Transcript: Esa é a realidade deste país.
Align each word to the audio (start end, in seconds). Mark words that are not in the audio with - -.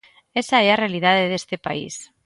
Esa 0.41 0.57
é 0.65 0.69
a 0.71 0.81
realidade 0.83 1.23
deste 1.31 1.55
país. 1.65 1.95